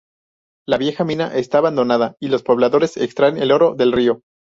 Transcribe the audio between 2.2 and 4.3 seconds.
los pobladores extraen el oro del río.